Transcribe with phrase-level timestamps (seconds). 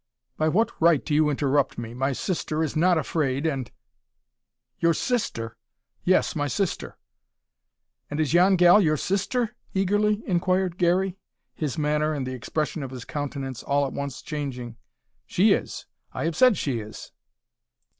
[0.35, 1.93] "By what right do you interrupt me?
[1.93, 3.69] My sister is not afraid, and"
[4.79, 5.57] "Your sister!"
[6.03, 6.97] "Yes, my sister."
[8.09, 11.17] "And is yon gal your sister?" eagerly inquired Garey,
[11.53, 14.75] his manner and the expression of his countenance all at once changing.
[15.27, 15.85] "She is.
[16.13, 17.11] I have said she is."